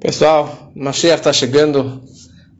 Pessoal, 0.00 0.70
Mashiach 0.76 1.18
está 1.18 1.32
chegando, 1.32 2.00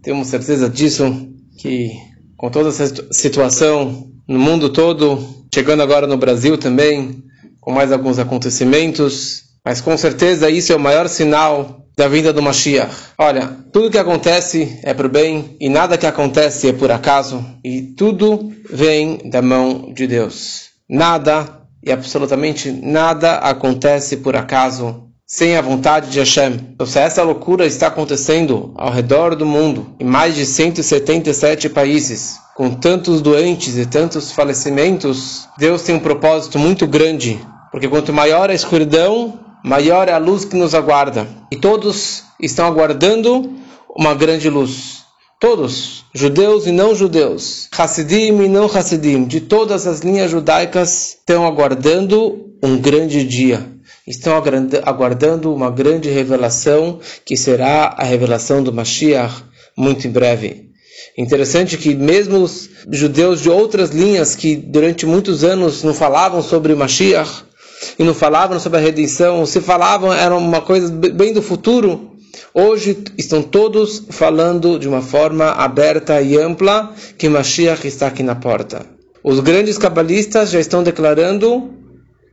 temos 0.02 0.26
certeza 0.26 0.68
disso, 0.68 1.28
que 1.56 1.92
com 2.36 2.50
toda 2.50 2.68
essa 2.68 3.12
situação 3.12 4.10
no 4.26 4.40
mundo 4.40 4.70
todo, 4.70 5.46
chegando 5.54 5.82
agora 5.82 6.06
no 6.06 6.16
Brasil 6.16 6.58
também, 6.58 7.22
com 7.60 7.72
mais 7.72 7.92
alguns 7.92 8.18
acontecimentos, 8.18 9.44
mas 9.64 9.80
com 9.80 9.96
certeza 9.96 10.50
isso 10.50 10.72
é 10.72 10.76
o 10.76 10.80
maior 10.80 11.08
sinal 11.08 11.86
da 11.96 12.08
vinda 12.08 12.32
do 12.32 12.42
Mashiach. 12.42 12.92
Olha, 13.16 13.56
tudo 13.72 13.90
que 13.90 13.98
acontece 13.98 14.80
é 14.82 14.92
por 14.92 15.08
bem 15.08 15.56
e 15.60 15.68
nada 15.68 15.96
que 15.96 16.06
acontece 16.06 16.68
é 16.68 16.72
por 16.72 16.90
acaso, 16.90 17.44
e 17.64 17.82
tudo 17.82 18.52
vem 18.68 19.30
da 19.30 19.40
mão 19.40 19.92
de 19.94 20.08
Deus. 20.08 20.70
Nada 20.90 21.62
e 21.84 21.92
absolutamente 21.92 22.72
nada 22.72 23.36
acontece 23.36 24.16
por 24.16 24.34
acaso 24.34 25.07
sem 25.30 25.58
a 25.58 25.60
vontade 25.60 26.10
de 26.10 26.18
Hashem. 26.18 26.54
Então, 26.72 26.86
se 26.86 26.98
essa 26.98 27.22
loucura 27.22 27.66
está 27.66 27.88
acontecendo 27.88 28.72
ao 28.74 28.90
redor 28.90 29.36
do 29.36 29.44
mundo, 29.44 29.94
em 30.00 30.04
mais 30.04 30.34
de 30.34 30.46
177 30.46 31.68
países, 31.68 32.38
com 32.56 32.70
tantos 32.70 33.20
doentes 33.20 33.76
e 33.76 33.84
tantos 33.84 34.32
falecimentos, 34.32 35.46
Deus 35.58 35.82
tem 35.82 35.94
um 35.94 36.00
propósito 36.00 36.58
muito 36.58 36.86
grande, 36.86 37.38
porque 37.70 37.86
quanto 37.86 38.10
maior 38.10 38.48
a 38.48 38.54
escuridão, 38.54 39.38
maior 39.62 40.08
é 40.08 40.12
a 40.12 40.18
luz 40.18 40.46
que 40.46 40.56
nos 40.56 40.74
aguarda. 40.74 41.28
E 41.52 41.56
todos 41.56 42.24
estão 42.40 42.66
aguardando 42.66 43.52
uma 43.94 44.14
grande 44.14 44.48
luz. 44.48 45.02
Todos, 45.38 46.06
judeus 46.14 46.66
e 46.66 46.72
não 46.72 46.94
judeus, 46.94 47.68
Hassidim 47.76 48.42
e 48.42 48.48
não 48.48 48.64
Hassidim, 48.64 49.24
de 49.24 49.42
todas 49.42 49.86
as 49.86 50.00
linhas 50.00 50.30
judaicas, 50.30 51.18
estão 51.18 51.46
aguardando 51.46 52.56
um 52.62 52.78
grande 52.78 53.22
dia 53.24 53.77
estão 54.08 54.34
aguardando 54.84 55.54
uma 55.54 55.70
grande 55.70 56.08
revelação, 56.08 56.98
que 57.24 57.36
será 57.36 57.94
a 57.96 58.04
revelação 58.04 58.62
do 58.62 58.72
Mashiach 58.72 59.44
muito 59.76 60.08
em 60.08 60.10
breve. 60.10 60.68
Interessante 61.16 61.76
que 61.76 61.94
mesmo 61.94 62.38
os 62.38 62.70
judeus 62.90 63.42
de 63.42 63.50
outras 63.50 63.90
linhas 63.90 64.34
que 64.34 64.56
durante 64.56 65.04
muitos 65.04 65.44
anos 65.44 65.82
não 65.82 65.92
falavam 65.92 66.42
sobre 66.42 66.74
Mashiach 66.74 67.44
e 67.98 68.02
não 68.02 68.14
falavam 68.14 68.58
sobre 68.58 68.78
a 68.78 68.82
redenção, 68.82 69.44
se 69.44 69.60
falavam 69.60 70.12
era 70.12 70.34
uma 70.34 70.60
coisa 70.60 70.90
bem 70.90 71.32
do 71.32 71.42
futuro, 71.42 72.12
hoje 72.54 72.96
estão 73.16 73.42
todos 73.42 74.04
falando 74.10 74.78
de 74.78 74.88
uma 74.88 75.02
forma 75.02 75.50
aberta 75.50 76.20
e 76.22 76.36
ampla 76.36 76.94
que 77.16 77.28
Mashiach 77.28 77.86
está 77.86 78.06
aqui 78.06 78.22
na 78.22 78.34
porta. 78.34 78.86
Os 79.22 79.40
grandes 79.40 79.76
cabalistas 79.76 80.50
já 80.50 80.58
estão 80.60 80.82
declarando 80.82 81.70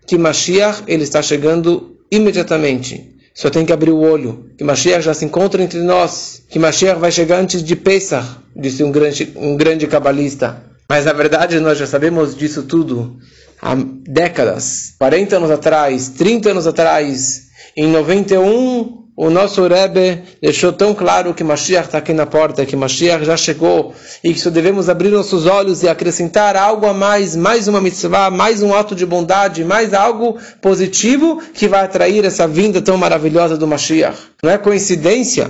que 0.07 0.17
Mashiach 0.17 0.83
ele 0.87 1.03
está 1.03 1.21
chegando 1.21 1.97
imediatamente. 2.11 3.15
Só 3.33 3.49
tem 3.49 3.65
que 3.65 3.73
abrir 3.73 3.91
o 3.91 3.99
olho. 3.99 4.49
Que 4.57 4.63
Mashiach 4.63 5.03
já 5.03 5.13
se 5.13 5.25
encontra 5.25 5.61
entre 5.61 5.79
nós. 5.81 6.41
Que 6.49 6.57
Mashiach 6.57 6.99
vai 6.99 7.11
chegar 7.11 7.39
antes 7.39 7.61
de 7.61 7.75
Pesach, 7.75 8.25
disse 8.55 8.83
um 8.83 8.91
grande, 8.91 9.33
um 9.35 9.57
grande 9.57 9.87
cabalista. 9.87 10.63
Mas 10.87 11.05
na 11.05 11.13
verdade 11.13 11.59
nós 11.59 11.77
já 11.77 11.87
sabemos 11.87 12.35
disso 12.35 12.63
tudo 12.63 13.17
há 13.61 13.75
décadas. 13.75 14.93
40 14.97 15.37
anos 15.37 15.51
atrás, 15.51 16.09
30 16.09 16.51
anos 16.51 16.67
atrás, 16.67 17.47
em 17.75 17.87
91 17.87 19.04
o 19.17 19.29
nosso 19.29 19.65
Rebbe 19.65 20.23
deixou 20.41 20.73
tão 20.73 20.93
claro 20.93 21.33
que 21.33 21.43
Mashiach 21.43 21.85
está 21.85 21.99
aqui 21.99 22.11
na 22.11 22.25
porta, 22.25 22.65
que 22.65 22.75
Mashiach 22.75 23.23
já 23.23 23.37
chegou 23.37 23.93
e 24.21 24.33
que 24.33 24.39
só 24.39 24.49
devemos 24.49 24.89
abrir 24.89 25.09
nossos 25.09 25.45
olhos 25.45 25.83
e 25.83 25.87
acrescentar 25.87 26.57
algo 26.57 26.85
a 26.85 26.93
mais, 26.93 27.33
mais 27.33 27.69
uma 27.69 27.79
mitzvah, 27.79 28.29
mais 28.29 28.61
um 28.61 28.75
ato 28.75 28.93
de 28.93 29.05
bondade, 29.05 29.63
mais 29.63 29.93
algo 29.93 30.37
positivo 30.61 31.41
que 31.53 31.65
vai 31.65 31.85
atrair 31.85 32.25
essa 32.25 32.45
vinda 32.45 32.81
tão 32.81 32.97
maravilhosa 32.97 33.57
do 33.57 33.65
Mashiach. 33.65 34.17
Não 34.43 34.49
é 34.49 34.57
coincidência 34.57 35.49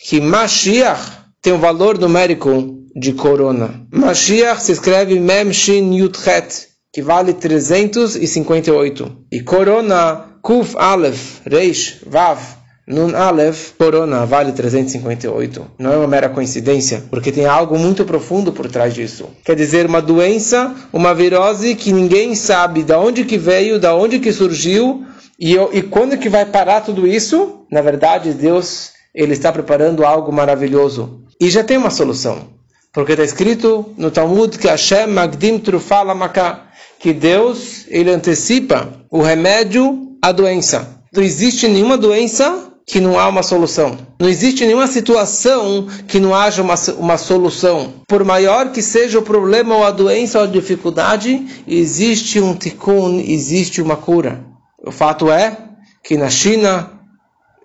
que 0.00 0.20
Mashiach 0.20 1.12
tem 1.40 1.52
um 1.52 1.60
valor 1.60 1.96
numérico 1.96 2.80
de 2.96 3.12
corona. 3.12 3.86
Mashiach 3.92 4.60
se 4.60 4.72
escreve 4.72 5.20
Mem 5.20 5.52
Shin 5.52 5.94
Yudchet, 5.94 6.66
que 6.92 7.00
vale 7.00 7.32
358. 7.32 9.18
E 9.30 9.40
corona 9.40 10.38
Kuf 10.42 10.74
Aleph 10.76 11.40
Reish 11.46 12.00
Vav 12.06 12.63
Nun 12.86 13.14
Aleph, 13.14 13.72
corona, 13.78 14.26
vale 14.26 14.52
358. 14.52 15.70
Não 15.78 15.90
é 15.90 15.96
uma 15.96 16.06
mera 16.06 16.28
coincidência, 16.28 17.02
porque 17.08 17.32
tem 17.32 17.46
algo 17.46 17.78
muito 17.78 18.04
profundo 18.04 18.52
por 18.52 18.70
trás 18.70 18.92
disso. 18.92 19.26
Quer 19.42 19.56
dizer, 19.56 19.86
uma 19.86 20.02
doença, 20.02 20.74
uma 20.92 21.14
virose 21.14 21.74
que 21.76 21.92
ninguém 21.92 22.34
sabe 22.34 22.82
de 22.82 22.92
onde 22.92 23.24
que 23.24 23.38
veio, 23.38 23.78
de 23.78 23.86
onde 23.88 24.18
que 24.18 24.30
surgiu 24.30 25.02
e, 25.40 25.54
e 25.72 25.82
quando 25.82 26.18
que 26.18 26.28
vai 26.28 26.44
parar 26.44 26.82
tudo 26.82 27.06
isso. 27.06 27.64
Na 27.70 27.80
verdade, 27.80 28.34
Deus 28.34 28.90
ele 29.14 29.32
está 29.32 29.50
preparando 29.50 30.04
algo 30.04 30.30
maravilhoso. 30.30 31.22
E 31.40 31.48
já 31.48 31.64
tem 31.64 31.78
uma 31.78 31.90
solução. 31.90 32.52
Porque 32.92 33.12
está 33.12 33.24
escrito 33.24 33.94
no 33.96 34.10
Talmud 34.10 34.58
que 34.58 34.68
Hashem 34.68 35.06
Magdim 35.06 35.58
Trufala 35.58 36.14
Maká, 36.14 36.66
que 36.98 37.14
Deus 37.14 37.86
ele 37.88 38.10
antecipa 38.10 38.92
o 39.10 39.22
remédio 39.22 40.16
à 40.20 40.30
doença. 40.32 41.02
Não 41.12 41.22
existe 41.22 41.66
nenhuma 41.66 41.96
doença 41.96 42.73
que 42.86 43.00
não 43.00 43.18
há 43.18 43.28
uma 43.28 43.42
solução. 43.42 43.96
Não 44.18 44.28
existe 44.28 44.64
nenhuma 44.64 44.86
situação 44.86 45.86
que 46.06 46.20
não 46.20 46.34
haja 46.34 46.62
uma, 46.62 46.74
uma 46.98 47.16
solução. 47.16 47.94
Por 48.06 48.24
maior 48.24 48.72
que 48.72 48.82
seja 48.82 49.18
o 49.18 49.22
problema 49.22 49.74
ou 49.74 49.84
a 49.84 49.90
doença 49.90 50.38
ou 50.38 50.44
a 50.44 50.48
dificuldade, 50.48 51.64
existe 51.66 52.40
um 52.40 52.54
tikkun, 52.54 53.20
existe 53.20 53.80
uma 53.80 53.96
cura. 53.96 54.44
O 54.86 54.90
fato 54.90 55.30
é 55.30 55.56
que 56.02 56.16
na 56.16 56.28
China 56.28 56.90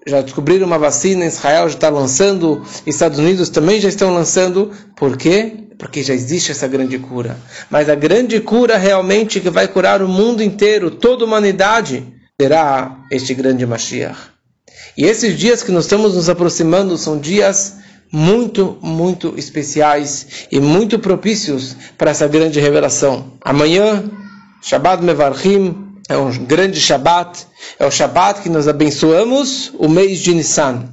já 0.07 0.21
descobriram 0.21 0.65
uma 0.65 0.79
vacina, 0.79 1.25
Israel 1.25 1.67
já 1.67 1.75
está 1.75 1.89
lançando, 1.89 2.63
Estados 2.87 3.19
Unidos 3.19 3.49
também 3.49 3.81
já 3.81 3.89
estão 3.89 4.13
lançando. 4.13 4.71
Por 4.95 5.17
quê? 5.17 5.65
Porque 5.77 6.01
já 6.01 6.13
existe 6.13 6.51
essa 6.51 6.67
grande 6.67 6.97
cura. 6.97 7.37
Mas 7.69 7.89
a 7.89 7.95
grande 7.95 8.39
cura 8.39 8.77
realmente 8.77 9.41
que 9.41 9.49
vai 9.49 9.67
curar 9.67 10.01
o 10.01 10.07
mundo 10.07 10.41
inteiro, 10.41 10.89
toda 10.89 11.23
a 11.23 11.27
humanidade, 11.27 12.05
será 12.39 12.97
este 13.11 13.33
grande 13.33 13.65
Mashiach. 13.65 14.38
E 14.99 15.05
esses 15.05 15.39
dias 15.39 15.63
que 15.63 15.71
nós 15.71 15.85
estamos 15.85 16.13
nos 16.15 16.27
aproximando 16.27 16.97
são 16.97 17.17
dias 17.17 17.77
muito, 18.11 18.77
muito 18.81 19.33
especiais 19.37 20.27
e 20.51 20.59
muito 20.59 20.99
propícios 20.99 21.73
para 21.97 22.11
essa 22.11 22.27
grande 22.27 22.59
revelação. 22.59 23.31
Amanhã, 23.39 24.03
Shabbat 24.61 25.01
Mevarchim, 25.01 25.73
é 26.09 26.17
um 26.17 26.29
grande 26.43 26.81
Shabbat, 26.81 27.47
é 27.79 27.85
o 27.85 27.91
Shabbat 27.91 28.41
que 28.41 28.49
nós 28.49 28.67
abençoamos 28.67 29.71
o 29.79 29.87
mês 29.87 30.19
de 30.19 30.35
Nissan. 30.35 30.89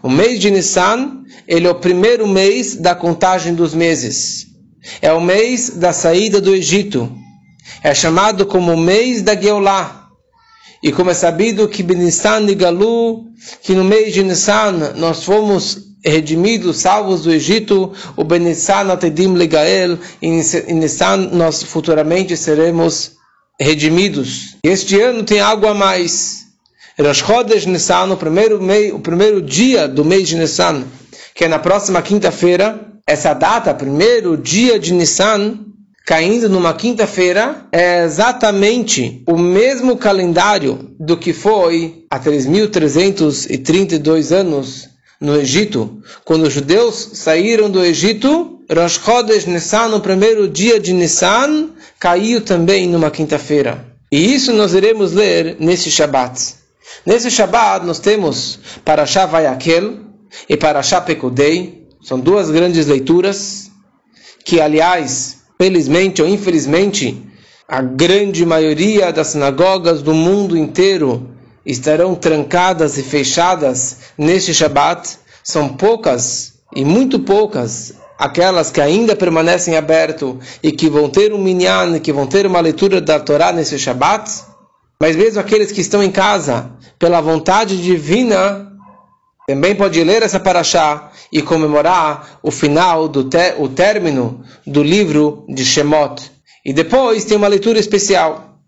O 0.00 0.08
mês 0.08 0.38
de 0.38 0.48
Nissan, 0.48 1.24
ele 1.48 1.66
é 1.66 1.70
o 1.70 1.80
primeiro 1.80 2.28
mês 2.28 2.76
da 2.76 2.94
contagem 2.94 3.56
dos 3.56 3.74
meses. 3.74 4.46
É 5.00 5.12
o 5.12 5.20
mês 5.20 5.70
da 5.70 5.92
saída 5.92 6.40
do 6.40 6.54
Egito. 6.54 7.12
É 7.82 7.92
chamado 7.92 8.46
como 8.46 8.72
o 8.72 8.80
mês 8.80 9.20
da 9.20 9.34
Geulah. 9.34 10.01
E 10.82 10.90
como 10.90 11.10
é 11.10 11.14
sabido 11.14 11.68
que 11.68 11.82
Benissan 11.82 12.42
e 12.50 12.54
Galu, 12.56 13.26
que 13.62 13.72
no 13.72 13.84
mês 13.84 14.12
de 14.12 14.24
Nissan 14.24 14.94
nós 14.96 15.22
fomos 15.22 15.78
redimidos, 16.04 16.78
salvos 16.78 17.22
do 17.22 17.32
Egito, 17.32 17.92
o 18.16 18.24
Benissan 18.24 18.90
Atedim 18.90 19.34
Legael, 19.34 19.96
em 20.20 20.42
Nissan 20.74 21.28
nós 21.32 21.62
futuramente 21.62 22.36
seremos 22.36 23.12
redimidos. 23.60 24.56
Este 24.64 25.00
ano 25.00 25.22
tem 25.22 25.38
algo 25.38 25.68
a 25.68 25.74
mais. 25.74 26.46
Rosh 26.98 27.18
Chodesh 27.18 27.66
Nissan, 27.66 28.12
o 28.12 28.16
primeiro, 28.16 28.60
mês, 28.60 28.92
o 28.92 28.98
primeiro 28.98 29.40
dia 29.40 29.86
do 29.86 30.04
mês 30.04 30.28
de 30.28 30.36
Nissan, 30.36 30.84
que 31.32 31.44
é 31.44 31.48
na 31.48 31.60
próxima 31.60 32.02
quinta-feira, 32.02 32.88
essa 33.06 33.32
data, 33.34 33.72
primeiro 33.72 34.36
dia 34.36 34.80
de 34.80 34.92
Nissan, 34.92 35.60
caindo 36.04 36.48
numa 36.48 36.74
quinta-feira 36.74 37.64
é 37.70 38.02
exatamente 38.04 39.22
o 39.26 39.38
mesmo 39.38 39.96
calendário 39.96 40.90
do 40.98 41.16
que 41.16 41.32
foi 41.32 42.04
há 42.10 42.18
3.332 42.18 44.32
anos 44.32 44.90
no 45.20 45.36
Egito, 45.36 46.02
quando 46.24 46.42
os 46.42 46.52
judeus 46.52 47.10
saíram 47.14 47.70
do 47.70 47.84
Egito, 47.84 48.58
Rosh 48.68 48.98
Chodesh 48.98 49.46
Nissan, 49.46 49.86
no 49.88 50.00
primeiro 50.00 50.48
dia 50.48 50.80
de 50.80 50.92
Nissan, 50.92 51.68
caiu 52.00 52.40
também 52.40 52.88
numa 52.88 53.08
quinta-feira. 53.08 53.86
E 54.10 54.34
isso 54.34 54.52
nós 54.52 54.74
iremos 54.74 55.12
ler 55.12 55.58
nesse 55.60 55.92
Shabat. 55.92 56.56
Nesse 57.06 57.30
Shabat 57.30 57.86
nós 57.86 58.00
temos 58.00 58.58
Parashah 58.84 59.26
Vayakel 59.26 60.00
e 60.48 60.56
Parashah 60.56 61.02
Pekudei, 61.02 61.86
são 62.02 62.18
duas 62.18 62.50
grandes 62.50 62.86
leituras, 62.86 63.70
que 64.44 64.60
aliás 64.60 65.41
felizmente 65.62 66.20
ou 66.20 66.26
infelizmente, 66.26 67.24
a 67.68 67.80
grande 67.80 68.44
maioria 68.44 69.12
das 69.12 69.28
sinagogas 69.28 70.02
do 70.02 70.12
mundo 70.12 70.58
inteiro 70.58 71.30
estarão 71.64 72.16
trancadas 72.16 72.98
e 72.98 73.02
fechadas 73.04 73.98
neste 74.18 74.52
Shabat. 74.52 75.18
São 75.44 75.68
poucas 75.68 76.54
e 76.74 76.84
muito 76.84 77.20
poucas 77.20 77.94
aquelas 78.18 78.72
que 78.72 78.80
ainda 78.80 79.14
permanecem 79.14 79.76
abertas 79.76 80.34
e 80.64 80.72
que 80.72 80.90
vão 80.90 81.08
ter 81.08 81.32
um 81.32 81.38
minyan, 81.38 82.00
que 82.00 82.12
vão 82.12 82.26
ter 82.26 82.44
uma 82.44 82.58
leitura 82.58 83.00
da 83.00 83.20
Torá 83.20 83.52
nesse 83.52 83.78
Shabat. 83.78 84.28
Mas 85.00 85.14
mesmo 85.14 85.38
aqueles 85.38 85.70
que 85.70 85.80
estão 85.80 86.02
em 86.02 86.10
casa, 86.10 86.72
pela 86.98 87.20
vontade 87.20 87.80
divina, 87.80 88.68
também 89.46 89.76
pode 89.76 90.02
ler 90.02 90.24
essa 90.24 90.40
paraxá 90.40 91.11
e 91.32 91.40
comemorar 91.40 92.38
o 92.42 92.50
final 92.50 93.08
do 93.08 93.28
o 93.58 93.68
término 93.68 94.44
do 94.66 94.82
livro 94.82 95.46
de 95.48 95.64
Shemot. 95.64 96.30
E 96.64 96.72
depois 96.72 97.24
tem 97.24 97.36
uma 97.36 97.48
leitura 97.48 97.78
especial, 97.78 98.58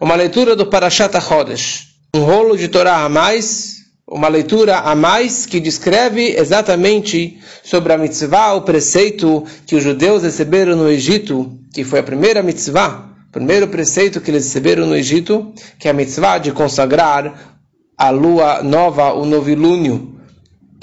uma 0.00 0.14
leitura 0.14 0.54
do 0.54 0.66
Parashat 0.66 1.14
HaChodesh, 1.16 1.88
um 2.14 2.20
rolo 2.20 2.56
de 2.56 2.68
Torá 2.68 3.04
a 3.04 3.08
mais, 3.08 3.74
uma 4.08 4.28
leitura 4.28 4.78
a 4.78 4.94
mais 4.94 5.44
que 5.44 5.58
descreve 5.58 6.36
exatamente 6.38 7.38
sobre 7.64 7.92
a 7.92 7.98
mitzvah, 7.98 8.54
o 8.54 8.62
preceito 8.62 9.44
que 9.66 9.74
os 9.74 9.82
judeus 9.82 10.22
receberam 10.22 10.76
no 10.76 10.88
Egito, 10.88 11.58
que 11.74 11.82
foi 11.82 11.98
a 11.98 12.04
primeira 12.04 12.42
mitzvah, 12.42 13.10
o 13.28 13.32
primeiro 13.32 13.66
preceito 13.66 14.20
que 14.20 14.30
eles 14.30 14.44
receberam 14.44 14.86
no 14.86 14.94
Egito, 14.94 15.52
que 15.78 15.88
é 15.88 15.90
a 15.90 15.94
mitzvah 15.94 16.38
de 16.38 16.52
consagrar 16.52 17.58
a 17.98 18.10
lua 18.10 18.62
nova, 18.62 19.12
o 19.12 19.24
novilúnio, 19.24 20.13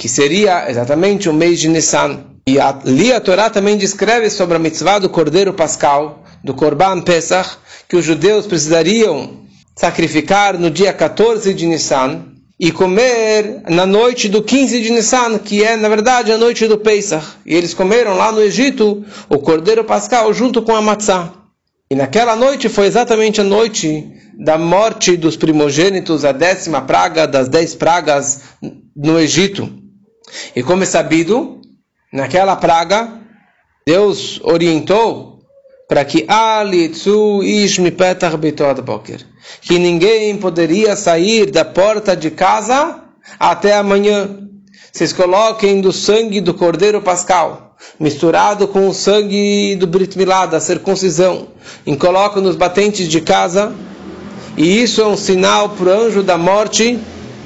que 0.01 0.09
seria 0.09 0.68
exatamente 0.68 1.30
o 1.30 1.33
mês 1.33 1.59
de 1.59 1.68
Nissan. 1.68 2.24
E 2.48 2.59
ali 2.59 3.13
a 3.13 3.21
Torá 3.21 3.51
também 3.51 3.77
descreve 3.77 4.31
sobre 4.31 4.56
a 4.56 4.59
mitzvah 4.59 4.98
do 4.98 5.07
cordeiro 5.07 5.53
pascal, 5.53 6.24
do 6.44 6.56
Korban 6.56 7.01
Pesach, 7.01 7.51
que 7.88 7.95
os 7.95 8.03
judeus 8.03 8.48
precisariam 8.48 9.42
sacrificar 9.75 10.57
no 10.57 10.71
dia 10.71 10.92
14 10.92 11.53
de 11.53 11.68
Nissan 11.68 12.25
e 12.59 12.71
comer 12.71 13.62
na 13.69 13.86
noite 13.86 14.27
do 14.27 14.42
15 14.42 14.81
de 14.81 14.89
Nissan, 14.89 15.38
que 15.38 15.63
é 15.63 15.77
na 15.77 15.88
verdade 15.88 16.31
a 16.31 16.38
noite 16.39 16.68
do 16.68 16.80
Pesach. 16.80 17.24
E 17.45 17.53
eles 17.53 17.75
comeram 17.75 18.18
lá 18.18 18.31
no 18.31 18.42
Egito 18.42 19.06
o 19.30 19.38
cordeiro 19.38 19.83
pascal 19.83 20.33
junto 20.33 20.63
com 20.63 20.75
a 20.75 20.81
matzah. 20.81 21.31
E 21.92 21.95
naquela 21.95 22.36
noite 22.36 22.69
foi 22.69 22.88
exatamente 22.88 23.39
a 23.39 23.44
noite 23.44 24.03
da 24.36 24.57
morte 24.57 25.15
dos 25.15 25.38
primogênitos, 25.38 26.25
a 26.25 26.31
décima 26.31 26.81
praga 26.81 27.27
das 27.27 27.48
dez 27.48 27.75
pragas 27.75 28.42
no 28.95 29.19
Egito. 29.19 29.81
E 30.56 30.63
como 30.63 30.83
é 30.83 30.85
sabido, 30.85 31.59
naquela 32.12 32.56
praga, 32.56 33.19
Deus 33.85 34.39
orientou 34.44 35.39
para 35.88 36.06
que 36.06 36.25
que 39.62 39.79
ninguém 39.79 40.38
poderia 40.38 40.95
sair 40.95 41.51
da 41.51 41.65
porta 41.65 42.15
de 42.15 42.31
casa 42.31 43.03
até 43.38 43.75
amanhã. 43.75 44.38
Vocês 44.91 45.12
coloquem 45.12 45.81
do 45.81 45.91
sangue 45.91 46.39
do 46.39 46.53
cordeiro 46.53 47.01
pascal, 47.01 47.75
misturado 48.00 48.67
com 48.67 48.88
o 48.88 48.94
sangue 48.94 49.75
do 49.75 49.88
Brit 49.88 50.17
Milá, 50.17 50.45
da 50.45 50.59
circuncisão, 50.59 51.47
e 51.85 51.95
colocam 51.95 52.41
nos 52.41 52.56
batentes 52.56 53.07
de 53.07 53.19
casa, 53.19 53.74
e 54.57 54.81
isso 54.81 55.01
é 55.01 55.07
um 55.07 55.17
sinal 55.17 55.69
para 55.69 55.88
o 55.88 55.91
anjo 55.91 56.24
da 56.24 56.38
morte 56.38 57.00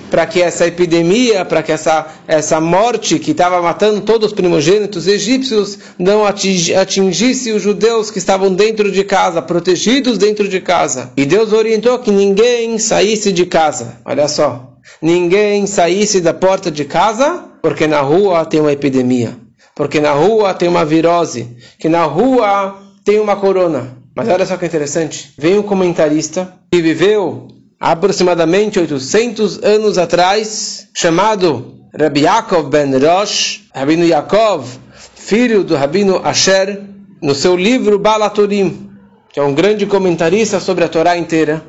para 0.10 0.26
que 0.26 0.42
essa 0.42 0.68
epidemia, 0.68 1.44
para 1.44 1.64
que 1.64 1.72
essa, 1.72 2.08
essa 2.28 2.60
morte 2.60 3.20
que 3.20 3.32
estava 3.32 3.62
matando 3.62 4.02
todos 4.02 4.28
os 4.28 4.34
primogênitos 4.34 5.08
egípcios 5.08 5.78
não 5.98 6.26
atingisse 6.26 7.52
os 7.52 7.62
judeus 7.62 8.12
que 8.12 8.18
estavam 8.18 8.54
dentro 8.54 8.92
de 8.92 9.04
casa, 9.04 9.42
protegidos 9.42 10.18
dentro 10.18 10.48
de 10.48 10.62
casa. 10.62 11.12
E 11.18 11.26
Deus 11.26 11.54
orientou 11.54 12.00
que 12.00 12.12
ninguém 12.12 12.78
saísse 12.78 13.32
de 13.32 13.46
casa. 13.46 13.98
Olha 14.06 14.28
só. 14.28 14.74
Ninguém 15.02 15.66
saísse 15.66 16.22
da 16.22 16.34
porta 16.34 16.70
de 16.70 16.86
casa, 16.86 17.46
porque 17.62 17.88
na 17.88 18.02
rua 18.02 18.46
tem 18.46 18.62
uma 18.62 18.72
epidemia. 18.72 19.36
Porque 19.76 20.00
na 20.00 20.12
rua 20.12 20.54
tem 20.54 20.70
uma 20.70 20.86
virose. 20.86 21.58
Que 21.80 21.90
na 21.90 22.06
rua 22.06 22.80
tem 23.04 23.20
uma 23.20 23.36
corona. 23.36 23.98
Mas 24.16 24.30
olha 24.30 24.46
só 24.46 24.56
que 24.56 24.66
interessante. 24.66 25.34
Vem 25.38 25.60
um 25.60 25.64
comentarista 25.64 26.54
que 26.72 26.82
viveu 26.82 27.48
aproximadamente 27.80 28.80
800 28.80 29.64
anos 29.64 29.98
atrás, 29.98 30.88
chamado 30.96 31.76
Rabbi 31.98 32.22
Yaakov 32.22 32.70
ben 32.70 32.92
Rosh, 32.98 33.64
Rabino 33.74 34.06
Yaakov, 34.06 34.68
filho 35.16 35.64
do 35.64 35.76
Rabino 35.76 36.22
Asher, 36.24 36.82
no 37.22 37.34
seu 37.34 37.56
livro 37.56 37.98
Balaturim, 37.98 38.90
que 39.32 39.40
é 39.40 39.44
um 39.44 39.54
grande 39.54 39.86
comentarista 39.86 40.60
sobre 40.60 40.84
a 40.84 40.90
Torá 40.90 41.18
inteira, 41.18 41.64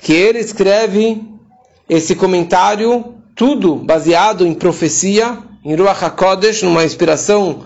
que 0.00 0.12
ele 0.12 0.38
escreve 0.38 1.22
esse 1.88 2.14
comentário 2.14 3.14
tudo 3.34 3.76
baseado 3.76 4.46
em 4.46 4.54
profecia, 4.54 5.38
em 5.64 5.74
Ruach 5.74 6.04
HaKodesh, 6.04 6.62
numa 6.62 6.84
inspiração 6.84 7.64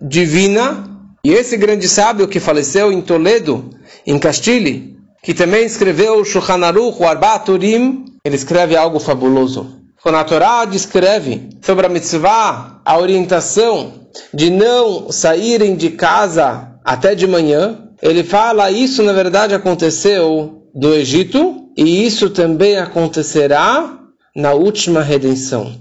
divina, 0.00 0.88
e 1.24 1.32
esse 1.32 1.56
grande 1.56 1.88
sábio 1.88 2.28
que 2.28 2.40
faleceu 2.40 2.92
em 2.92 3.00
Toledo, 3.00 3.70
em 4.06 4.18
Castile, 4.18 4.91
que 5.22 5.32
também 5.32 5.64
escreveu 5.64 6.20
o 6.20 6.24
Shulchan 6.24 6.64
Aruch, 6.64 7.00
o 7.00 7.06
Arbaturim, 7.06 8.04
ele 8.24 8.36
escreve 8.36 8.76
algo 8.76 8.98
fabuloso. 8.98 9.80
Quando 10.02 10.16
a 10.16 10.24
Torá 10.24 10.64
descreve 10.64 11.50
sobre 11.62 11.86
a 11.86 11.88
mitzvah, 11.88 12.80
a 12.84 12.98
orientação 12.98 14.08
de 14.34 14.50
não 14.50 15.12
saírem 15.12 15.76
de 15.76 15.90
casa 15.90 16.72
até 16.84 17.14
de 17.14 17.26
manhã, 17.26 17.88
ele 18.02 18.24
fala 18.24 18.70
isso 18.72 19.00
na 19.02 19.12
verdade 19.12 19.54
aconteceu 19.54 20.68
no 20.74 20.92
Egito 20.92 21.68
e 21.76 22.04
isso 22.04 22.30
também 22.30 22.76
acontecerá 22.78 23.98
na 24.34 24.52
última 24.52 25.02
redenção. 25.02 25.72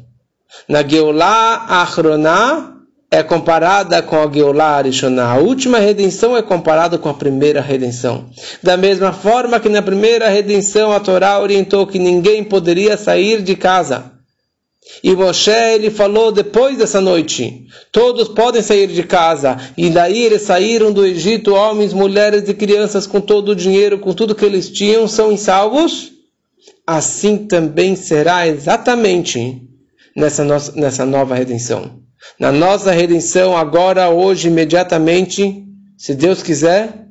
Na 0.68 0.88
Geulah 0.88 1.66
Achroná, 1.68 2.76
é 3.14 3.22
comparada 3.22 4.02
com 4.02 4.16
a 4.16 4.32
Geulah 4.32 4.78
Arishonah. 4.78 5.34
A 5.34 5.38
última 5.38 5.80
redenção 5.80 6.38
é 6.38 6.42
comparada 6.42 6.98
com 6.98 7.10
a 7.10 7.14
primeira 7.14 7.60
redenção. 7.60 8.30
Da 8.64 8.78
mesma 8.78 9.12
forma 9.12 9.60
que 9.60 9.68
na 9.68 9.82
primeira 9.82 10.30
redenção 10.30 10.94
a 10.94 11.00
Torá 11.02 11.38
orientou 11.42 11.86
que 11.86 12.00
ninguém 12.00 12.42
poderia 12.42 12.96
sair 12.96 13.42
de 13.42 13.58
casa. 13.58 14.14
E 15.04 15.14
Moshe 15.14 15.52
ele 15.52 15.92
falou 15.92 16.32
depois 16.32 16.78
dessa 16.78 17.02
noite: 17.02 17.68
todos 17.92 18.30
podem 18.30 18.62
sair 18.62 18.88
de 18.88 19.04
casa. 19.04 19.58
E 19.78 19.90
daí 19.90 20.24
eles 20.24 20.44
saíram 20.44 20.94
do 20.94 21.06
Egito, 21.06 21.54
homens, 21.54 21.92
mulheres 21.92 22.48
e 22.48 22.54
crianças, 22.54 23.06
com 23.06 23.20
todo 23.20 23.50
o 23.50 23.56
dinheiro, 23.56 24.00
com 24.00 24.14
tudo 24.14 24.34
que 24.34 24.46
eles 24.46 24.70
tinham, 24.70 25.06
são 25.06 25.36
salvos. 25.36 26.14
Assim 26.88 27.40
também 27.40 27.96
será 27.96 28.48
exatamente 28.48 29.62
nessa, 30.16 30.46
nossa, 30.46 30.72
nessa 30.74 31.06
nova 31.06 31.36
redenção 31.36 32.01
na 32.40 32.52
nossa 32.52 32.92
redenção, 32.92 33.56
agora, 33.56 34.10
hoje, 34.10 34.48
imediatamente, 34.48 35.66
se 35.98 36.16
Deus 36.16 36.42
quiser, 36.42 37.08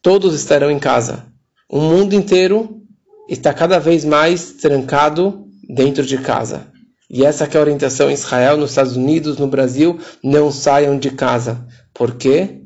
todos 0.00 0.34
estarão 0.34 0.70
em 0.70 0.78
casa. 0.78 1.26
O 1.68 1.80
mundo 1.80 2.14
inteiro 2.14 2.82
está 3.28 3.54
cada 3.54 3.78
vez 3.78 4.04
mais 4.04 4.52
trancado 4.52 5.46
dentro 5.68 6.04
de 6.04 6.18
casa. 6.18 6.66
E 7.08 7.24
essa 7.24 7.44
é 7.44 7.56
a 7.56 7.60
orientação 7.60 8.10
em 8.10 8.14
Israel, 8.14 8.56
nos 8.56 8.70
Estados 8.70 8.96
Unidos, 8.96 9.38
no 9.38 9.46
Brasil, 9.46 9.98
não 10.22 10.50
saiam 10.50 10.98
de 10.98 11.10
casa. 11.10 11.66
Por 11.92 12.14
quê? 12.14 12.62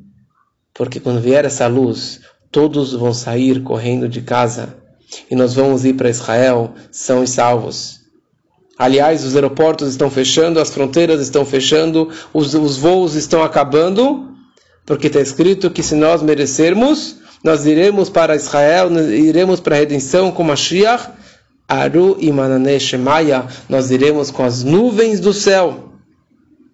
Porque 0.73 1.01
quando 1.01 1.21
vier 1.21 1.45
essa 1.45 1.67
luz, 1.67 2.21
todos 2.51 2.93
vão 2.93 3.13
sair 3.13 3.63
correndo 3.63 4.09
de 4.09 4.23
casa 4.23 4.77
e 5.31 5.35
nós 5.35 5.55
vamos 5.55 5.85
ir 5.85 5.95
para 5.95 6.11
Israel 6.11 6.75
são 6.91 7.23
e 7.23 7.27
salvos. 7.27 8.01
Aliás, 8.79 9.25
os 9.25 9.35
aeroportos 9.35 9.89
estão 9.89 10.11
fechando, 10.11 10.61
as 10.61 10.71
fronteiras 10.71 11.21
estão 11.21 11.47
fechando, 11.47 12.11
os, 12.33 12.55
os 12.55 12.77
voos 12.77 13.15
estão 13.15 13.43
acabando, 13.43 14.29
porque 14.85 15.07
está 15.07 15.21
escrito 15.21 15.71
que 15.71 15.83
se 15.83 15.95
nós 15.95 16.23
merecermos, 16.23 17.17
nós 17.43 17.65
iremos 17.65 18.11
para 18.11 18.37
Israel, 18.37 18.91
iremos 19.11 19.61
para 19.61 19.77
a 19.77 19.79
redenção 19.79 20.31
com 20.31 20.43
Mashiach, 20.43 21.09
Aru 21.69 22.17
e 22.21 22.31
Manane 22.31 22.79
Shemaya, 22.79 23.47
nós 23.69 23.91
iremos 23.91 24.31
com 24.31 24.45
as 24.45 24.63
nuvens 24.63 25.21
do 25.21 25.33
céu. 25.33 25.93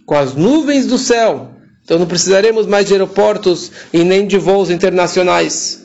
Com 0.05 0.17
as 0.17 0.35
nuvens 0.35 0.87
do 0.87 0.99
céu. 0.99 1.51
Então 1.85 1.99
não 1.99 2.07
precisaremos 2.07 2.67
mais 2.67 2.87
de 2.87 2.93
aeroportos 2.93 3.71
e 3.93 4.05
nem 4.05 4.27
de 4.27 4.39
voos 4.39 4.71
internacionais. 4.71 5.83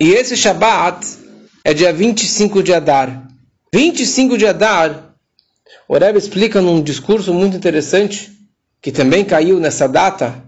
E 0.00 0.10
esse 0.12 0.36
Shabat 0.36 1.06
é 1.64 1.74
dia 1.74 1.92
25 1.92 2.62
de 2.62 2.72
Adar. 2.72 3.28
25 3.74 4.38
de 4.38 4.46
Adar, 4.46 5.16
o 5.88 5.98
Rebbe 5.98 6.16
explica 6.16 6.62
num 6.62 6.80
discurso 6.80 7.34
muito 7.34 7.56
interessante, 7.56 8.30
que 8.80 8.92
também 8.92 9.24
caiu 9.24 9.58
nessa 9.58 9.88
data. 9.88 10.44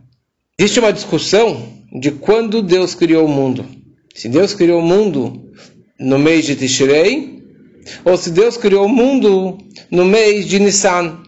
Existe 0.56 0.78
uma 0.78 0.92
discussão 0.92 1.61
de 1.92 2.12
quando 2.12 2.62
Deus 2.62 2.95
criou 2.95 3.26
o 3.26 3.28
mundo. 3.28 3.66
Se 4.14 4.28
Deus 4.28 4.54
criou 4.54 4.78
o 4.78 4.87
mundo 4.87 5.50
no 5.99 6.21
mês 6.21 6.47
de 6.47 6.54
Tishrei, 6.54 7.42
ou 8.04 8.16
se 8.16 8.30
Deus 8.30 8.56
criou 8.56 8.87
o 8.87 8.88
mundo 8.88 9.59
no 9.90 10.04
mês 10.04 10.47
de 10.47 10.61
Nissan. 10.61 11.21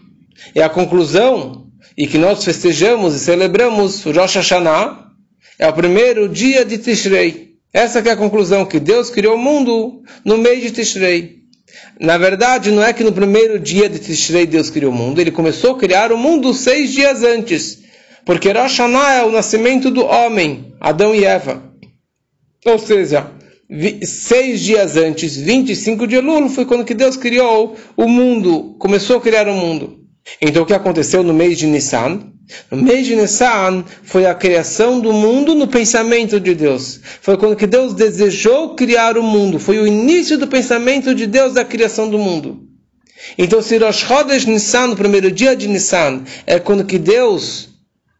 E 0.55 0.61
a 0.61 0.69
conclusão, 0.69 1.67
e 1.97 2.07
que 2.07 2.17
nós 2.17 2.45
festejamos 2.45 3.13
e 3.13 3.19
celebramos 3.19 4.05
o 4.05 4.13
Rosh 4.13 4.35
Hashanah, 4.35 5.05
é 5.59 5.67
o 5.67 5.73
primeiro 5.73 6.29
dia 6.29 6.63
de 6.63 6.77
Tishrei. 6.77 7.55
Essa 7.73 7.99
é 7.99 8.11
a 8.11 8.15
conclusão, 8.15 8.65
que 8.65 8.79
Deus 8.79 9.09
criou 9.09 9.35
o 9.35 9.37
mundo 9.37 10.01
no 10.23 10.37
mês 10.37 10.61
de 10.61 10.71
Tishrei. 10.71 11.38
Na 11.99 12.17
verdade, 12.17 12.71
não 12.71 12.83
é 12.83 12.93
que 12.93 13.03
no 13.03 13.11
primeiro 13.11 13.59
dia 13.59 13.89
de 13.89 13.99
Tishrei 13.99 14.45
Deus 14.45 14.69
criou 14.69 14.91
o 14.91 14.95
mundo, 14.95 15.19
ele 15.19 15.31
começou 15.31 15.75
a 15.75 15.77
criar 15.77 16.11
o 16.11 16.17
mundo 16.17 16.53
seis 16.53 16.91
dias 16.91 17.23
antes. 17.23 17.79
Porque 18.25 18.49
Rosh 18.51 18.77
Hashanah 18.77 19.13
é 19.13 19.23
o 19.23 19.31
nascimento 19.31 19.89
do 19.89 20.05
homem, 20.05 20.73
Adão 20.79 21.15
e 21.15 21.25
Eva. 21.25 21.63
Ou 22.65 22.77
seja, 22.77 23.31
seis 24.03 24.61
dias 24.61 24.97
antes, 24.97 25.35
25 25.35 26.07
de 26.07 26.15
Elul, 26.15 26.49
foi 26.49 26.65
quando 26.65 26.85
que 26.85 26.93
Deus 26.93 27.15
criou 27.15 27.75
o 27.95 28.07
mundo, 28.07 28.75
começou 28.79 29.17
a 29.17 29.21
criar 29.21 29.47
o 29.47 29.53
mundo. 29.53 29.99
Então 30.41 30.63
o 30.63 30.65
que 30.65 30.73
aconteceu 30.73 31.23
no 31.23 31.33
mês 31.33 31.57
de 31.57 31.67
Nissan? 31.67 32.31
No 32.71 32.77
mês 32.77 33.05
de 33.05 33.15
Nissan 33.15 33.83
foi 34.03 34.25
a 34.25 34.33
criação 34.33 34.99
do 34.99 35.13
mundo 35.13 35.53
no 35.53 35.67
pensamento 35.67 36.39
de 36.39 36.55
Deus. 36.55 36.99
Foi 37.21 37.37
quando 37.37 37.55
que 37.55 37.67
Deus 37.67 37.93
desejou 37.93 38.75
criar 38.75 39.17
o 39.17 39.23
mundo. 39.23 39.59
Foi 39.59 39.79
o 39.79 39.87
início 39.87 40.37
do 40.37 40.47
pensamento 40.47 41.13
de 41.13 41.27
Deus 41.27 41.53
da 41.53 41.63
criação 41.63 42.09
do 42.09 42.17
mundo. 42.17 42.63
Então 43.37 43.61
se 43.61 43.77
Rosh 43.77 43.97
Chodesh 43.97 44.45
Nissan, 44.45 44.87
no 44.87 44.95
primeiro 44.95 45.31
dia 45.31 45.55
de 45.55 45.67
Nissan, 45.67 46.23
é 46.47 46.57
quando 46.57 46.85
que 46.85 46.97
Deus 46.97 47.69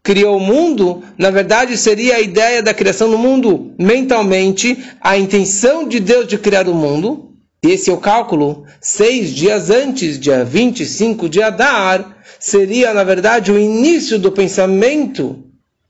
criou 0.03 0.37
o 0.37 0.39
mundo, 0.39 1.03
na 1.17 1.29
verdade 1.29 1.77
seria 1.77 2.15
a 2.15 2.21
ideia 2.21 2.61
da 2.63 2.73
criação 2.73 3.09
do 3.09 3.17
mundo 3.17 3.73
mentalmente, 3.77 4.77
a 5.01 5.17
intenção 5.17 5.87
de 5.87 5.99
Deus 5.99 6.27
de 6.27 6.37
criar 6.37 6.67
o 6.67 6.73
mundo. 6.73 7.25
Esse 7.61 7.89
é 7.89 7.93
o 7.93 7.97
cálculo, 7.97 8.63
seis 8.79 9.31
dias 9.31 9.69
antes, 9.69 10.17
dia 10.17 10.45
25 10.45 11.27
de 11.27 11.41
Adar, 11.41 12.18
seria, 12.39 12.93
na 12.93 13.03
verdade, 13.03 13.51
o 13.51 13.59
início 13.59 14.17
do 14.17 14.31
pensamento 14.31 15.43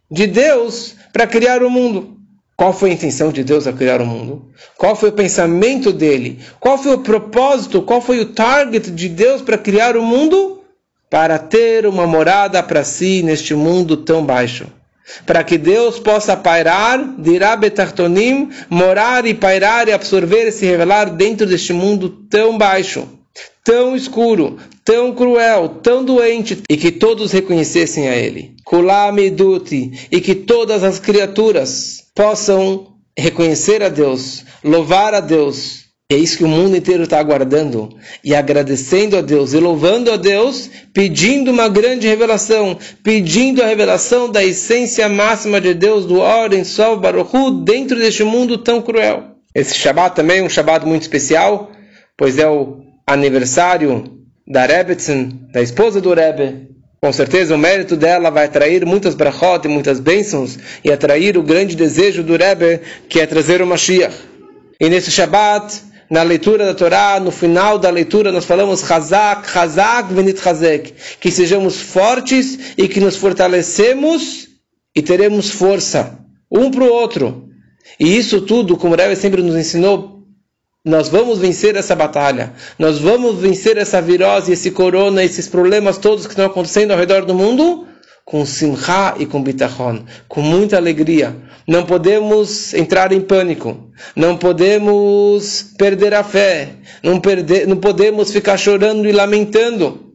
de 0.10 0.25
Deus 0.25 0.96
para 1.13 1.27
criar 1.27 1.63
o 1.63 1.70
mundo. 1.70 2.18
Qual 2.58 2.74
foi 2.74 2.89
a 2.89 2.94
intenção 2.94 3.32
de 3.32 3.44
Deus 3.44 3.68
a 3.68 3.74
criar 3.74 4.01
o 4.01 4.06
mundo? 4.06 4.51
Qual 4.77 4.96
foi 4.96 5.10
o 5.10 5.13
pensamento 5.13 5.94
dele? 5.94 6.39
Qual 6.60 6.77
foi 6.77 6.96
o 6.96 7.00
propósito? 7.00 7.82
Qual 7.82 8.01
foi 8.01 8.20
o 8.20 8.34
target 8.34 8.91
de 8.91 9.08
Deus 9.08 9.41
para 9.41 9.58
criar 9.58 9.96
o 9.96 10.03
mundo? 10.03 10.62
Para 11.10 11.39
ter 11.39 11.86
uma 11.86 12.06
morada 12.06 12.62
para 12.62 12.84
si 12.84 13.24
neste 13.24 13.56
mundo 13.56 13.96
tão 13.96 14.25
baixo 14.25 14.68
para 15.25 15.44
que 15.44 15.58
Deus 15.58 16.00
possa 16.00 16.38
pairar, 16.38 17.15
dirá 17.18 17.56
Betartonim, 17.56 18.50
morar 18.70 19.25
e 19.25 19.34
pairar 19.34 19.88
e 19.88 19.91
absorver 19.91 20.48
e 20.48 20.51
se 20.51 20.65
revelar 20.65 21.06
dentro 21.06 21.46
deste 21.46 21.74
mundo 21.74 22.10
tão 22.29 22.58
baixo, 22.58 23.08
tão 23.63 23.96
escuro, 23.96 24.58
tão 24.84 25.13
cruel, 25.13 25.69
tão 25.84 26.03
doente, 26.03 26.62
e 26.69 26.77
que 26.77 26.91
todos 26.91 27.31
reconhecessem 27.31 28.08
a 28.08 28.15
Ele. 28.15 28.55
Kulamiduti, 28.65 30.08
e 30.12 30.19
que 30.19 30.36
todas 30.36 30.84
as 30.84 31.00
criaturas 31.00 32.03
possam 32.15 32.96
reconhecer 33.17 33.84
a 33.84 33.89
Deus, 33.89 34.43
louvar 34.63 35.13
a 35.13 35.19
Deus, 35.19 35.89
é 36.12 36.17
isso 36.17 36.39
que 36.39 36.43
o 36.43 36.48
mundo 36.48 36.75
inteiro 36.75 37.03
está 37.03 37.19
aguardando 37.19 37.96
e 38.24 38.34
agradecendo 38.34 39.15
a 39.15 39.22
Deus 39.22 39.53
e 39.53 39.60
louvando 39.60 40.12
a 40.12 40.17
Deus, 40.17 40.67
pedindo 40.91 41.51
uma 41.51 41.69
grande 41.69 42.08
revelação, 42.08 42.79
pedindo 43.03 43.62
a 43.62 43.67
revelação 43.67 44.27
da 44.27 44.43
essência 44.43 45.08
máxima 45.08 45.62
de 45.62 45.75
Deus, 45.75 46.08
do 46.08 46.19
Oren 46.19 46.63
Sol 46.63 46.98
Baruchu, 46.98 47.51
dentro 47.63 47.96
deste 47.96 48.24
mundo 48.24 48.58
tão 48.58 48.81
cruel. 48.81 49.36
Esse 49.53 49.75
Shabbat 49.75 50.15
também 50.15 50.39
é 50.39 50.43
um 50.43 50.50
Shabbat 50.50 50.84
muito 50.84 51.03
especial, 51.03 51.69
pois 52.17 52.39
é 52.39 52.50
o 52.50 52.88
aniversário 53.13 54.20
da 54.48 54.66
Rebbetzin, 54.66 55.48
da 55.51 55.62
esposa 55.62 56.00
do 56.00 56.13
Rebbe. 56.13 56.70
Com 57.01 57.12
certeza 57.12 57.56
o 57.56 57.58
mérito 57.58 57.96
dela 57.96 58.30
vai 58.30 58.46
atrair 58.46 58.86
muitas 58.86 59.16
brachot 59.16 59.66
e 59.66 59.68
muitas 59.68 60.00
bênçãos 60.00 60.60
e 60.84 60.92
atrair 60.92 61.38
o 61.38 61.44
grande 61.44 61.75
desejo 61.75 62.24
do 62.24 62.36
Rebbe, 62.36 62.82
que 63.08 63.20
é 63.20 63.25
trazer 63.25 63.62
o 63.62 63.68
Mashiach. 63.68 64.16
E 64.80 64.89
nesse 64.89 65.10
Shabbat, 65.10 65.82
na 66.10 66.22
leitura 66.24 66.66
da 66.66 66.74
Torá, 66.74 67.20
no 67.20 67.32
final 67.32 67.80
da 67.80 67.89
leitura, 67.89 68.32
nós 68.32 68.46
falamos 68.46 68.89
Hazak, 68.89 69.58
Hazak, 69.58 70.13
Venit 70.13 70.48
Hazek, 70.48 70.94
que 71.20 71.32
sejamos 71.32 71.80
fortes 71.80 72.75
e 72.78 72.88
que 72.88 73.00
nos 73.00 73.16
fortalecemos 73.16 74.48
e 74.96 75.01
teremos 75.01 75.50
força 75.50 76.20
um 76.51 76.70
para 76.70 76.84
o 76.84 76.92
outro. 76.92 77.50
E 78.00 78.18
isso 78.18 78.42
tudo, 78.42 78.78
como 78.78 78.94
o 78.94 78.98
Rebbe 78.98 79.16
sempre 79.16 79.42
nos 79.42 79.56
ensinou, 79.56 80.19
nós 80.89 81.08
vamos 81.08 81.39
vencer 81.39 81.75
essa 81.75 81.96
batalha, 81.96 82.51
nós 82.77 83.00
vamos 83.00 83.39
vencer 83.39 83.77
essa 83.77 84.01
virose, 84.01 84.51
esse 84.51 84.72
corona, 84.72 85.24
esses 85.24 85.48
problemas 85.48 85.98
todos 85.98 86.25
que 86.25 86.34
estão 86.34 86.48
acontecendo 86.48 86.91
ao 86.91 86.98
redor 86.98 87.25
do 87.25 87.36
mundo 87.36 87.88
com 88.25 88.46
simcha 88.46 89.15
e 89.17 89.25
com 89.25 89.41
bitachon, 89.41 90.03
com 90.27 90.41
muita 90.41 90.77
alegria. 90.77 91.36
Não 91.67 91.84
podemos 91.84 92.74
entrar 92.74 93.12
em 93.12 93.22
pânico, 93.22 93.91
não 94.15 94.38
podemos 94.38 95.74
perder 95.77 96.13
a 96.13 96.24
fé, 96.24 96.69
não, 97.03 97.19
perder, 97.19 97.67
não 97.67 97.77
podemos 97.77 98.31
ficar 98.31 98.58
chorando 98.58 99.08
e 99.08 99.12
lamentando. 99.12 100.13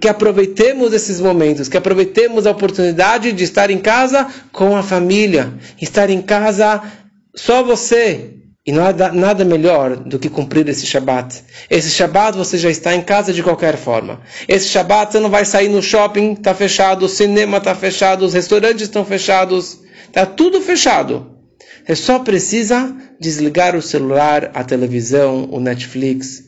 Que 0.00 0.08
aproveitemos 0.08 0.94
esses 0.94 1.20
momentos, 1.20 1.68
que 1.68 1.76
aproveitemos 1.76 2.46
a 2.46 2.52
oportunidade 2.52 3.32
de 3.32 3.44
estar 3.44 3.70
em 3.70 3.78
casa 3.78 4.26
com 4.50 4.74
a 4.74 4.82
família, 4.82 5.52
estar 5.80 6.08
em 6.08 6.22
casa 6.22 6.82
só 7.34 7.62
você, 7.62 8.36
e 8.66 8.72
não 8.72 8.84
há 8.84 9.12
nada 9.12 9.44
melhor 9.44 9.96
do 9.96 10.18
que 10.18 10.28
cumprir 10.28 10.68
esse 10.68 10.84
Shabat. 10.84 11.44
Esse 11.70 11.88
Shabat 11.88 12.36
você 12.36 12.58
já 12.58 12.68
está 12.68 12.92
em 12.96 13.02
casa 13.02 13.32
de 13.32 13.40
qualquer 13.40 13.76
forma. 13.76 14.20
Esse 14.48 14.66
Shabat 14.66 15.12
você 15.12 15.20
não 15.20 15.30
vai 15.30 15.44
sair 15.44 15.68
no 15.68 15.80
shopping, 15.80 16.32
está 16.32 16.52
fechado, 16.52 17.04
o 17.04 17.08
cinema 17.08 17.58
está 17.58 17.76
fechado, 17.76 18.24
os 18.24 18.34
restaurantes 18.34 18.82
estão 18.82 19.04
fechados, 19.04 19.78
está 20.08 20.26
tudo 20.26 20.60
fechado. 20.60 21.30
Você 21.86 21.94
só 21.94 22.18
precisa 22.18 22.92
desligar 23.20 23.76
o 23.76 23.82
celular, 23.82 24.50
a 24.52 24.64
televisão, 24.64 25.48
o 25.52 25.60
Netflix. 25.60 26.42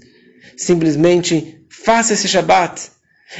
Simplesmente 0.56 1.60
faça 1.70 2.14
esse 2.14 2.26
Shabat. 2.26 2.90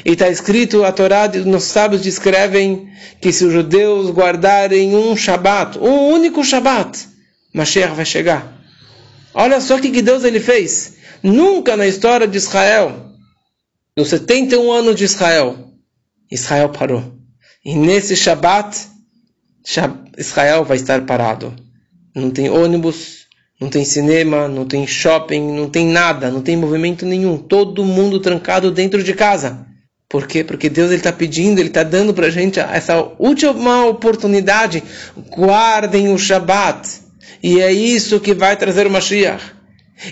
E 0.04 0.12
está 0.12 0.28
escrito, 0.28 0.84
a 0.84 0.92
Torá, 0.92 1.26
nos 1.26 1.64
sábios 1.64 2.02
descrevem 2.02 2.88
que 3.20 3.32
se 3.32 3.44
os 3.44 3.52
judeus 3.52 4.10
guardarem 4.10 4.94
um 4.94 5.16
Shabat, 5.16 5.78
um 5.78 6.10
único 6.10 6.44
Shabat, 6.44 7.08
Mashiach 7.52 7.94
vai 7.94 8.04
chegar. 8.04 8.57
Olha 9.34 9.60
só 9.60 9.76
o 9.76 9.80
que 9.80 10.02
Deus 10.02 10.24
ele 10.24 10.40
fez. 10.40 10.94
Nunca 11.22 11.76
na 11.76 11.86
história 11.86 12.26
de 12.26 12.36
Israel, 12.36 13.12
nos 13.96 14.08
71 14.08 14.70
anos 14.70 14.96
de 14.96 15.04
Israel, 15.04 15.56
Israel 16.30 16.68
parou. 16.68 17.12
E 17.64 17.74
nesse 17.74 18.16
Shabat, 18.16 18.88
Israel 20.16 20.64
vai 20.64 20.76
estar 20.76 21.04
parado. 21.04 21.54
Não 22.14 22.30
tem 22.30 22.48
ônibus, 22.48 23.26
não 23.60 23.68
tem 23.68 23.84
cinema, 23.84 24.46
não 24.48 24.64
tem 24.64 24.86
shopping, 24.86 25.52
não 25.52 25.68
tem 25.68 25.86
nada, 25.86 26.30
não 26.30 26.40
tem 26.40 26.56
movimento 26.56 27.04
nenhum. 27.04 27.36
Todo 27.36 27.84
mundo 27.84 28.20
trancado 28.20 28.70
dentro 28.70 29.02
de 29.02 29.12
casa. 29.14 29.66
Por 30.08 30.26
quê? 30.26 30.42
Porque 30.42 30.70
Deus 30.70 30.90
está 30.90 31.12
pedindo, 31.12 31.58
Ele 31.58 31.68
está 31.68 31.82
dando 31.82 32.14
para 32.14 32.28
a 32.28 32.30
gente 32.30 32.58
essa 32.58 32.96
última 33.18 33.86
oportunidade. 33.86 34.82
Guardem 35.36 36.08
o 36.08 36.18
Shabat. 36.18 37.07
E 37.42 37.60
é 37.60 37.72
isso 37.72 38.20
que 38.20 38.34
vai 38.34 38.56
trazer 38.56 38.86
o 38.86 38.90
Mashiach. 38.90 39.42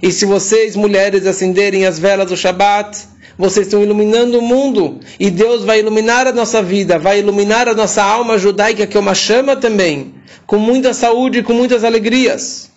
E 0.02 0.10
se 0.10 0.24
vocês, 0.24 0.76
mulheres, 0.76 1.26
acenderem 1.26 1.86
as 1.86 1.98
velas 1.98 2.28
do 2.28 2.36
Shabat, 2.36 2.98
vocês 3.38 3.66
estão 3.66 3.82
iluminando 3.82 4.38
o 4.38 4.42
mundo. 4.42 5.00
E 5.18 5.30
Deus 5.30 5.64
vai 5.64 5.80
iluminar 5.80 6.26
a 6.26 6.32
nossa 6.32 6.62
vida, 6.62 6.98
vai 6.98 7.20
iluminar 7.20 7.68
a 7.68 7.74
nossa 7.74 8.02
alma 8.02 8.38
judaica, 8.38 8.86
que 8.86 8.96
é 8.96 9.00
uma 9.00 9.14
chama 9.14 9.56
também, 9.56 10.14
com 10.46 10.58
muita 10.58 10.92
saúde 10.92 11.38
e 11.38 11.42
com 11.42 11.52
muitas 11.52 11.84
alegrias. 11.84 12.70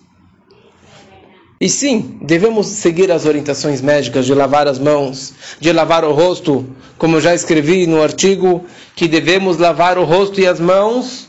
E 1.61 1.67
sim, 1.67 2.17
devemos 2.21 2.67
seguir 2.67 3.11
as 3.11 3.25
orientações 3.25 3.81
médicas 3.81 4.25
de 4.25 4.33
lavar 4.33 4.67
as 4.67 4.79
mãos, 4.79 5.33
de 5.59 5.73
lavar 5.73 6.05
o 6.05 6.13
rosto, 6.13 6.65
como 6.97 7.17
eu 7.17 7.21
já 7.21 7.35
escrevi 7.35 7.85
no 7.85 8.01
artigo, 8.01 8.65
que 8.95 9.09
devemos 9.09 9.57
lavar 9.57 9.97
o 9.97 10.05
rosto 10.05 10.39
e 10.39 10.47
as 10.47 10.59
mãos 10.59 11.27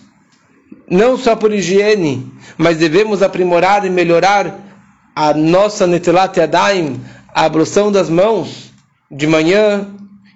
não 0.88 1.16
só 1.16 1.36
por 1.36 1.52
higiene, 1.52 2.30
mas 2.60 2.76
devemos 2.76 3.22
aprimorar 3.22 3.86
e 3.86 3.90
melhorar 3.90 4.54
a 5.16 5.32
nossa 5.32 5.86
netilat 5.86 6.36
yadayim, 6.36 7.00
a 7.34 7.46
ablução 7.46 7.90
das 7.90 8.10
mãos, 8.10 8.70
de 9.10 9.26
manhã, 9.26 9.88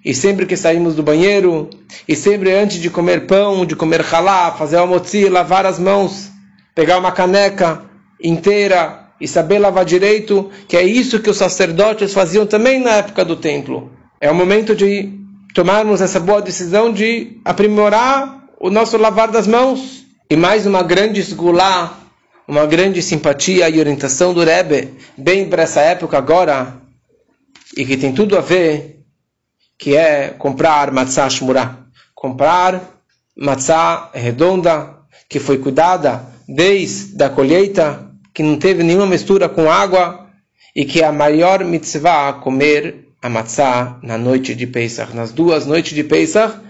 e 0.02 0.14
sempre 0.14 0.46
que 0.46 0.56
saímos 0.56 0.94
do 0.94 1.02
banheiro, 1.02 1.68
e 2.08 2.16
sempre 2.16 2.50
antes 2.50 2.80
de 2.80 2.88
comer 2.88 3.26
pão, 3.26 3.66
de 3.66 3.76
comer 3.76 4.02
halá, 4.10 4.52
fazer 4.52 4.78
almoço, 4.78 5.28
lavar 5.28 5.66
as 5.66 5.78
mãos, 5.78 6.30
pegar 6.74 6.96
uma 6.96 7.12
caneca 7.12 7.82
inteira 8.18 9.00
e 9.20 9.28
saber 9.28 9.58
lavar 9.58 9.84
direito, 9.84 10.50
que 10.66 10.78
é 10.78 10.82
isso 10.82 11.20
que 11.20 11.28
os 11.28 11.36
sacerdotes 11.36 12.14
faziam 12.14 12.46
também 12.46 12.80
na 12.80 12.92
época 12.92 13.22
do 13.22 13.36
templo. 13.36 13.92
É 14.18 14.30
o 14.30 14.34
momento 14.34 14.74
de 14.74 15.12
tomarmos 15.54 16.00
essa 16.00 16.20
boa 16.20 16.40
decisão 16.40 16.90
de 16.90 17.38
aprimorar 17.44 18.44
o 18.58 18.70
nosso 18.70 18.96
lavar 18.96 19.30
das 19.30 19.46
mãos. 19.46 20.06
E 20.30 20.36
mais 20.36 20.66
uma 20.66 20.82
grande 20.82 21.20
esgulá, 21.20 22.03
uma 22.46 22.66
grande 22.66 23.02
simpatia 23.02 23.68
e 23.68 23.78
orientação 23.78 24.34
do 24.34 24.44
Rebbe, 24.44 24.94
bem 25.16 25.48
para 25.48 25.62
essa 25.62 25.80
época 25.80 26.18
agora, 26.18 26.76
e 27.76 27.84
que 27.84 27.96
tem 27.96 28.12
tudo 28.12 28.36
a 28.36 28.40
ver, 28.40 29.00
que 29.78 29.96
é 29.96 30.28
comprar 30.28 30.90
matzah 30.92 31.28
shmurah. 31.28 31.78
Comprar 32.14 32.80
matzah 33.36 34.10
redonda, 34.12 34.94
que 35.28 35.40
foi 35.40 35.58
cuidada 35.58 36.26
desde 36.46 37.22
a 37.22 37.30
colheita, 37.30 38.10
que 38.32 38.42
não 38.42 38.58
teve 38.58 38.82
nenhuma 38.82 39.06
mistura 39.06 39.48
com 39.48 39.70
água, 39.70 40.28
e 40.76 40.84
que 40.84 41.00
é 41.00 41.06
a 41.06 41.12
maior 41.12 41.64
mitzvah 41.64 42.34
comer 42.34 43.08
a 43.22 43.28
matzah 43.28 43.98
na 44.02 44.18
noite 44.18 44.54
de 44.54 44.66
Pesach, 44.66 45.14
nas 45.14 45.32
duas 45.32 45.64
noites 45.66 45.94
de 45.94 46.04
Pesach, 46.04 46.60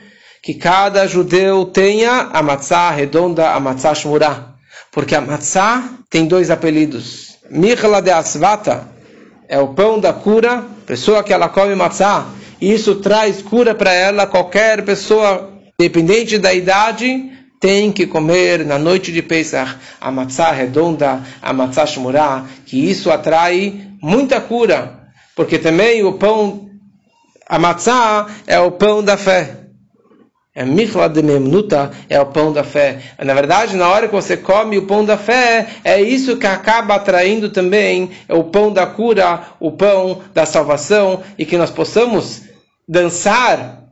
que 0.40 0.54
cada 0.54 1.06
judeu 1.06 1.64
tenha 1.64 2.28
a 2.32 2.42
matzá 2.42 2.90
redonda, 2.90 3.50
a 3.50 3.58
matzá 3.58 3.94
shmurá. 3.94 4.53
Porque 4.94 5.16
a 5.16 5.20
matzá 5.20 5.90
tem 6.08 6.24
dois 6.24 6.52
apelidos. 6.52 7.36
Michla 7.50 8.00
de 8.00 8.12
Asvata 8.12 8.86
é 9.48 9.58
o 9.58 9.74
pão 9.74 9.98
da 9.98 10.12
cura, 10.12 10.64
pessoa 10.86 11.24
que 11.24 11.32
ela 11.32 11.48
come 11.48 11.74
matzá, 11.74 12.28
isso 12.60 12.94
traz 12.96 13.42
cura 13.42 13.74
para 13.74 13.92
ela, 13.92 14.24
qualquer 14.24 14.84
pessoa, 14.84 15.52
dependente 15.76 16.38
da 16.38 16.54
idade, 16.54 17.28
tem 17.60 17.90
que 17.90 18.06
comer 18.06 18.64
na 18.64 18.78
noite 18.78 19.10
de 19.10 19.20
Pesach 19.20 19.76
a 20.00 20.12
matzá 20.12 20.52
redonda, 20.52 21.20
a 21.42 21.52
matzá 21.52 21.84
shmurá, 21.84 22.44
que 22.64 22.88
isso 22.88 23.10
atrai 23.10 23.88
muita 24.00 24.40
cura, 24.40 25.08
porque 25.34 25.58
também 25.58 26.04
o 26.04 26.12
pão, 26.12 26.70
a 27.48 27.58
matzá 27.58 28.28
é 28.46 28.60
o 28.60 28.70
pão 28.70 29.02
da 29.02 29.16
fé. 29.16 29.63
É 30.56 30.64
michla 30.64 31.08
de 31.08 31.20
memnuta, 31.20 31.90
é 32.08 32.20
o 32.20 32.26
pão 32.26 32.52
da 32.52 32.62
fé. 32.62 33.00
Na 33.18 33.34
verdade, 33.34 33.76
na 33.76 33.88
hora 33.88 34.06
que 34.06 34.14
você 34.14 34.36
come 34.36 34.78
o 34.78 34.86
pão 34.86 35.04
da 35.04 35.18
fé, 35.18 35.66
é 35.82 36.00
isso 36.00 36.36
que 36.36 36.46
acaba 36.46 36.94
atraindo 36.94 37.50
também 37.50 38.12
é 38.28 38.34
o 38.34 38.44
pão 38.44 38.72
da 38.72 38.86
cura, 38.86 39.48
o 39.58 39.72
pão 39.72 40.22
da 40.32 40.46
salvação, 40.46 41.22
e 41.36 41.44
que 41.44 41.58
nós 41.58 41.72
possamos 41.72 42.42
dançar 42.86 43.82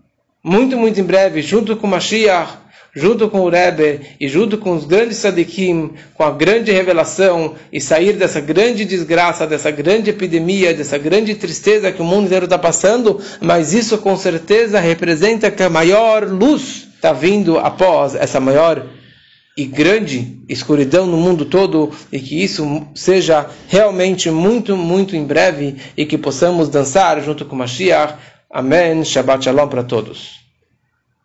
muito, 0.41 0.77
muito 0.77 1.01
em 1.01 1.05
breve, 1.05 1.43
junto 1.43 1.77
com 1.77 1.89
Mashiach, 1.89 2.62
junto 2.95 3.29
com 3.31 3.41
o 3.41 3.49
Rebbe 3.49 4.01
e 4.21 4.29
junto 4.29 4.59
com 4.59 4.73
os 4.73 4.85
grandes 4.85 5.17
sadikim, 5.17 5.93
com 6.15 6.23
a 6.23 6.31
grande 6.31 6.71
revelação 6.71 7.55
e 7.73 7.81
sair 7.81 8.13
dessa 8.15 8.41
grande 8.41 8.85
desgraça, 8.85 9.47
dessa 9.47 9.71
grande 9.71 10.11
epidemia, 10.11 10.75
dessa 10.75 10.99
grande 10.99 11.35
tristeza 11.35 11.91
que 11.91 12.03
o 12.03 12.05
mundo 12.05 12.27
inteiro 12.27 12.45
está 12.45 12.59
passando, 12.59 13.21
mas 13.41 13.73
isso 13.73 13.99
com 13.99 14.17
certeza 14.17 14.79
representa 14.79 15.51
que 15.51 15.63
a 15.63 15.71
maior 15.71 16.25
luz 16.25 16.87
está 16.95 17.13
vindo 17.13 17.59
após 17.59 18.15
essa 18.15 18.39
maior 18.39 18.87
e 19.57 19.65
grande 19.65 20.43
escuridão 20.49 21.07
no 21.07 21.17
mundo 21.17 21.45
todo 21.45 21.91
e 22.11 22.19
que 22.19 22.43
isso 22.43 22.87
seja 22.95 23.47
realmente 23.69 24.31
muito, 24.31 24.77
muito 24.77 25.17
em 25.17 25.25
breve 25.25 25.77
e 25.97 26.07
que 26.07 26.17
possamos 26.17 26.69
dançar 26.69 27.21
junto 27.23 27.45
com 27.45 27.57
Mashiach. 27.57 28.15
Amém. 28.51 29.05
Shabbat 29.05 29.45
Shalom 29.45 29.69
para 29.69 29.83
todos. 29.83 30.42